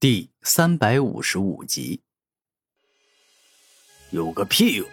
[0.00, 2.00] 第三百五十五集，
[4.10, 4.86] 有个屁用！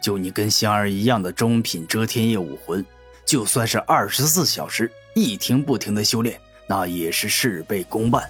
[0.00, 2.86] 就你跟香儿一样的中品遮天夜武魂，
[3.24, 8.22] 就算是二十四小时一停不停的修炼，那也是事倍功半。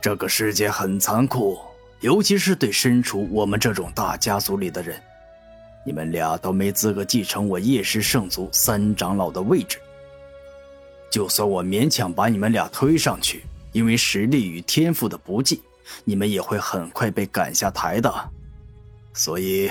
[0.00, 1.58] 这个世界很残酷，
[1.98, 5.02] 尤其是对身处我们这种大家族里的人，
[5.84, 9.80] 你们俩都没资格继承我叶氏圣族三长老的位置。
[11.10, 13.42] 就算我勉强把你们俩推上去。
[13.76, 15.60] 因为实力与天赋的不济，
[16.02, 18.10] 你们也会很快被赶下台的。
[19.12, 19.70] 所以，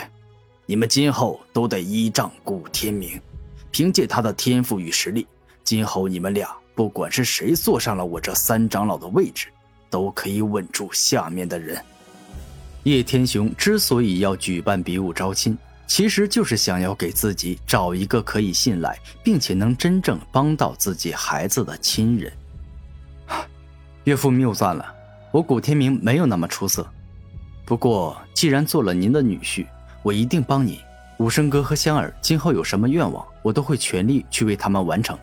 [0.67, 3.19] 你们今后都得依仗古天明，
[3.71, 5.25] 凭借他的天赋与实力，
[5.63, 9.47] 今后你们俩不管是谁坐上了我这三长老的位置，
[9.89, 11.83] 都可以稳住下面的人。
[12.83, 22.31] 叶天雄之所以要举办比武招亲，其实就是想要给自己找一个可以信赖，并且能真正帮到自己孩子的亲人。
[24.05, 24.85] 岳父谬赞了，
[25.31, 26.87] 我古天明没有那么出色。
[27.65, 29.65] 不过既然做了您的女婿，
[30.03, 30.79] 我一定帮你。
[31.17, 35.17] 武生哥和香儿今后有什么愿望，我都会全力去为他们完成。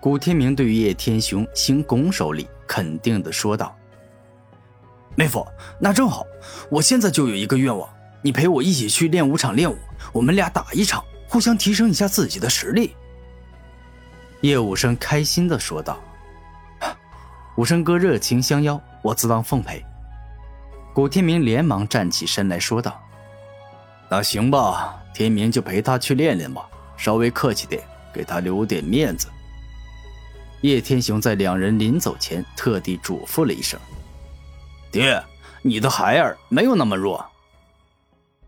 [0.00, 3.72] 古天明对于叶天雄行拱手礼，肯定的说道
[5.14, 5.46] ：“妹夫，
[5.78, 6.26] 那正好，
[6.70, 7.88] 我现在就有一个愿望，
[8.20, 9.76] 你陪我一起去练武场练武，
[10.12, 12.96] 我们俩打一场，互相提升一下自己的实力。”
[14.42, 16.00] 叶武生开心的说道。
[17.56, 19.84] 武生哥热情相邀，我自当奉陪。
[20.94, 23.00] 古天明连忙站起身来说道
[24.10, 29.28] ：“那行吧，天明就陪他去练练吧，稍微客气点，给他留点面子。”
[30.62, 33.78] 叶天雄在两人临走前特地嘱咐了一声
[34.90, 35.22] ：“爹，
[35.62, 37.24] 你的孩儿没有那么弱。”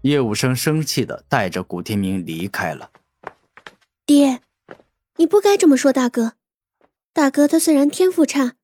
[0.03, 2.91] 叶武生生气的带着古天明离开了。
[4.07, 4.41] 爹，
[5.17, 6.35] 你不该这么说大哥。
[7.13, 8.55] 大哥他虽然天赋差。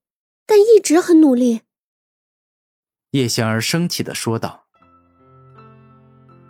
[0.50, 1.60] 但一直很努力。
[3.12, 4.64] 叶仙儿生气的说道：“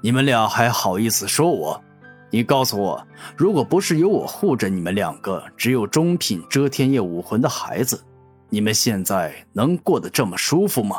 [0.00, 1.84] 你们俩还好意思说我？
[2.30, 3.06] 你告诉我，
[3.36, 8.02] 如果不是有我护着你们两个只有中品遮天夜武魂的孩子，
[8.48, 10.98] 你们现在能过得这么舒服吗？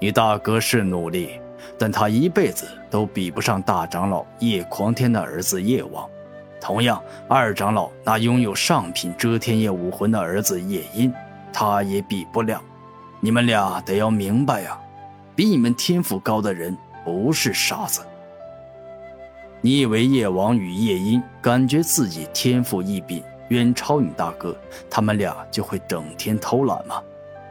[0.00, 1.38] 你大哥是努力，
[1.78, 6.10] 但他一辈子都比不上大长老叶狂天的儿子叶王。
[6.60, 11.14] 同样，二长老那拥有上品遮天夜武魂的儿子叶音。”
[11.54, 12.60] 他也比不了，
[13.20, 14.76] 你们俩得要明白呀！
[15.36, 18.02] 比你们天赋高的人不是傻子。
[19.60, 24.54] 你以为夜王与夜莺感觉自己天赋异禀，远超你大哥，
[24.90, 27.00] 他们俩就会整天偷懒吗？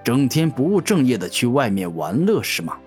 [0.04, 2.78] 整天不务正业的去外面玩乐是吗？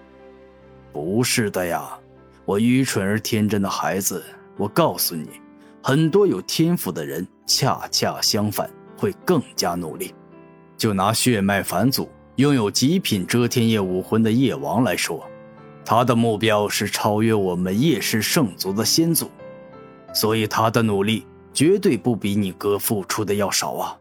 [0.92, 1.98] 不是的呀！
[2.44, 4.22] 我愚蠢而天真的孩子，
[4.56, 5.40] 我告诉你，
[5.82, 10.14] 很多有天赋的人恰恰相反，会更加努力。
[10.76, 15.28] 就拿血脉返祖、拥有极品遮天夜武魂的夜王来说，
[15.84, 19.30] 他的目标是超越我们叶氏圣族的先祖，
[20.12, 23.96] 所以他的努力绝对不比你哥付出的要少啊！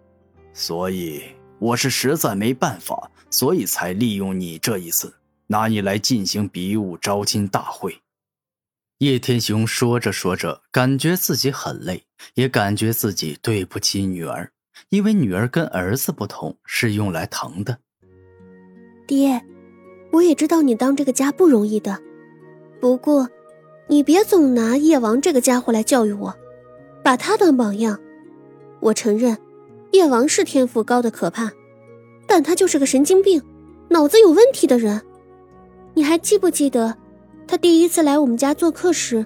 [0.53, 1.23] 所以
[1.59, 5.13] 我是实在没办法，所以才利用你这一次，
[5.47, 7.97] 拿你来进行比武招亲大会。
[8.99, 12.03] 叶天雄说着说着，感觉自己很累，
[12.35, 14.51] 也感觉自己对不起女儿。
[14.89, 17.77] 因为女儿跟儿子不同，是用来疼的。
[19.07, 19.41] 爹，
[20.11, 21.99] 我也知道你当这个家不容易的，
[22.79, 23.29] 不过，
[23.87, 26.35] 你别总拿叶王这个家伙来教育我，
[27.03, 27.99] 把他当榜样。
[28.79, 29.37] 我承认，
[29.91, 31.51] 叶王是天赋高的可怕，
[32.27, 33.41] 但他就是个神经病，
[33.89, 35.01] 脑子有问题的人。
[35.93, 36.95] 你还记不记得，
[37.47, 39.25] 他第一次来我们家做客时，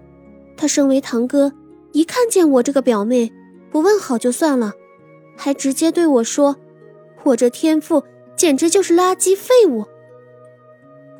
[0.58, 1.52] 他身为堂哥，
[1.94, 3.31] 一看见我这个表妹，
[3.72, 4.74] 不问好就算了。
[5.42, 6.58] 还直接对我说
[7.24, 8.04] ：“我这天赋
[8.36, 9.86] 简直就是垃圾废物。”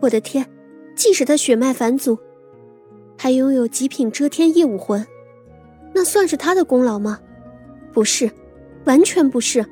[0.02, 0.46] 我的天，
[0.94, 2.20] 即使他血脉返祖，
[3.18, 5.08] 还拥有极品遮天夜武魂，
[5.94, 7.18] 那算是他的功劳吗？
[7.94, 8.30] 不是，
[8.84, 9.66] 完全不是，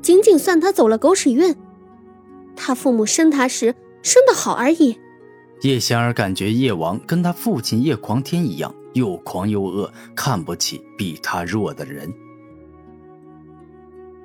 [0.00, 1.52] 仅仅算他走了狗屎运。
[2.54, 4.96] 他父母生他时生得好而已。
[5.62, 12.12] 叶仙儿感觉叶王跟他父亲叶狂天一样，又狂又恶，看不起比他弱的人。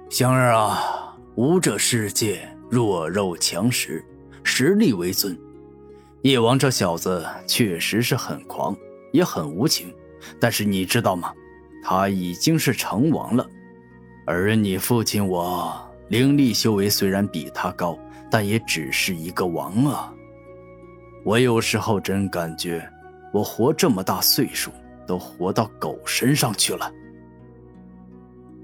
[0.10, 4.04] 香儿啊，武者世界弱肉强食，
[4.44, 5.38] 实力为尊。
[6.24, 8.76] 叶王这小子确实是很狂，
[9.14, 9.94] 也很无情，
[10.42, 11.32] 但是你知道吗？
[11.84, 13.46] 他已经是成王了，
[14.26, 17.98] 而你父亲我灵力修为虽然比他高，
[18.32, 20.12] 但也只是一个王啊。
[21.24, 22.84] 我有时候真感觉，
[23.32, 24.72] 我活这么大岁数，
[25.06, 26.92] 都活到狗身上去了。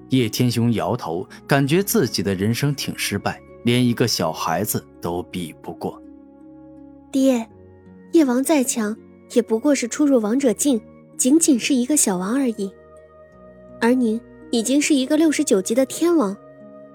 [0.09, 6.01] 叶天雄摇头，感觉自己的人生挺失败，连一个小孩子都比不过。
[7.11, 7.47] 爹，
[8.11, 8.95] 叶王再强，
[9.33, 10.79] 也不过是初入王者境，
[11.17, 12.71] 仅仅是一个小王而已。
[13.81, 14.19] 而您
[14.51, 16.35] 已经是一个六十九级的天王，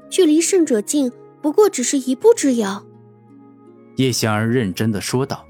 [0.09, 1.11] 距离圣者境
[1.43, 2.85] 不过只是一步之遥。
[3.97, 5.45] 叶香儿认真的说道：“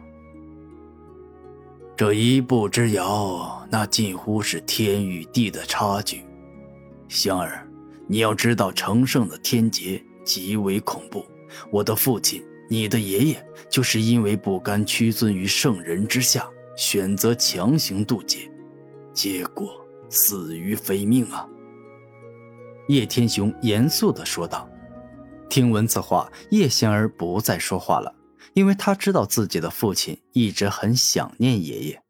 [1.96, 6.22] 这一步之遥，那近乎是天与地的差距。
[7.10, 7.68] 香儿，
[8.06, 11.26] 你要知道，成圣的天劫极为恐怖。
[11.72, 12.40] 我的父亲，
[12.70, 18.48] 你的爷爷，就是因为不甘屈尊于圣人之下，选择强行渡劫，
[19.12, 21.46] 结果死于非命啊。”
[22.88, 24.70] 叶天雄严肃的说道。
[25.48, 28.14] 听闻此话，叶香儿不再说话了。
[28.54, 32.02] 因为他知道自己的父亲一直很想念爷爷，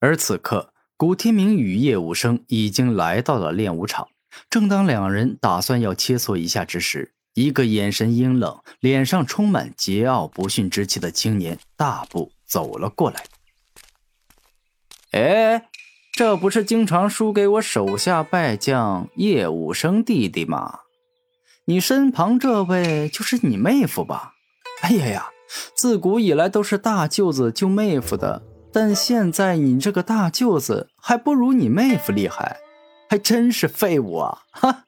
[0.00, 4.08] 而此刻古天明与叶武生已经来到了练武场。
[4.48, 13.24] 正当两人打算要切磋一下之时，一个眼神阴冷、脸上充满桀骜不驯之气的青年大步走了过来。
[15.10, 15.68] 哎，
[16.12, 20.80] 这不是经常输给我手下败将叶武生弟弟吗？
[21.66, 24.34] 你身旁这位就是你妹夫吧？
[24.82, 25.28] 哎呀呀！
[25.76, 28.42] 自古以来都是大舅子救妹夫的，
[28.72, 32.60] 但现在你这个大舅子还不如你妹夫厉害，
[33.08, 34.42] 还真是废物啊！
[34.50, 34.84] 哈！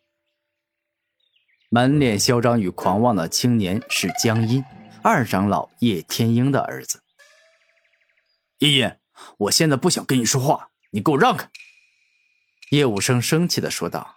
[1.69, 4.65] 满脸嚣张与狂妄的青年是江阴
[5.03, 7.03] 二长老叶天英的儿子。
[8.61, 9.01] 叶叶，
[9.39, 11.51] 我现在不想跟你说话，你给我让开！
[12.71, 14.17] 叶武生生气的说道：“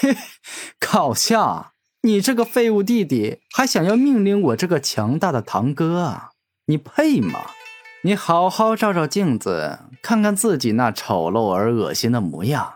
[0.00, 0.16] 嘿，
[0.78, 6.30] 搞笑！”你这个废物弟弟还想要命令我这个强大的堂哥啊？
[6.64, 7.50] 你配吗？
[8.02, 12.72] 你好好照照镜子，看看自己那丑陋而恶心的模样，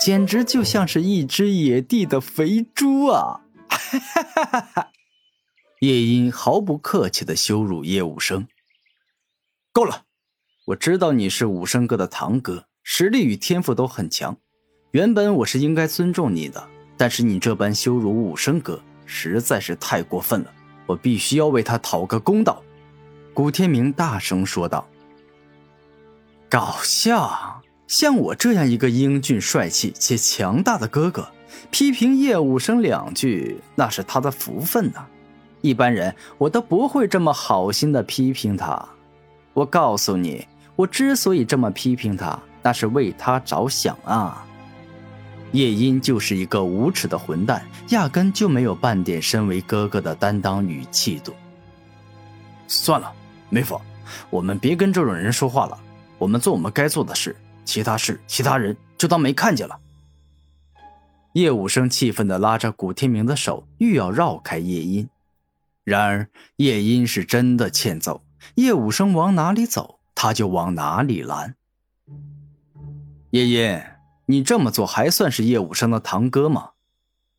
[0.00, 3.40] 简直就像是一只野地的肥猪啊！
[3.68, 4.88] 哈哈哈哈
[5.80, 8.46] 叶音毫不客气的羞辱叶武生。
[9.72, 10.04] 够了，
[10.66, 14.36] 我知道你是武生哥的堂哥，实力与天赋都很强，
[14.92, 16.68] 原本我是应该尊重你的。
[16.96, 20.52] 但是你这般羞辱武生哥，实在是太过分了，
[20.86, 22.62] 我必须要为他讨个公道。”
[23.38, 24.84] 古天明大声说道。
[26.50, 27.62] “搞笑！
[27.86, 31.28] 像我这样一个英俊帅气且强大的哥哥，
[31.70, 35.06] 批评叶武生两句，那是他的福分呐。
[35.60, 38.84] 一般人我都不会这么好心的批评他。
[39.54, 40.44] 我告诉你，
[40.74, 44.44] 我之所以这么批评他，那是为他着想啊。”
[45.52, 51.32] 叶音就是一个无耻的混蛋，压根就没有半点身为哥哥的担当与气度。
[52.66, 53.14] 算了，
[53.50, 53.80] 妹夫，
[54.30, 55.78] 我们别跟这种人说话了，
[56.18, 59.78] 我们做我们该做的事，其他事、其他人就当没看见了。
[61.34, 65.08] 叶武生气愤地拉着古天明的手，欲要绕开叶音，
[65.84, 68.22] 然而叶音是真的欠揍，
[68.56, 71.54] 叶武生往哪里走，他就往哪里拦。
[73.30, 73.80] 叶音。
[74.30, 76.72] 你这么做还算是叶武生的堂哥吗？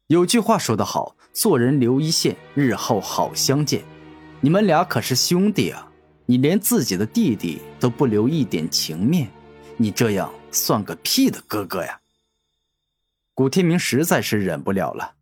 [0.07, 3.83] 有句话说得好，做人留一线，日后好相见。
[4.41, 5.88] 你们俩可是兄弟啊！
[6.29, 9.31] 你连自己的弟弟都不留一点情面，
[9.77, 12.01] 你这样算个屁的哥哥呀！
[13.33, 15.15] 古天明实在是忍不了了。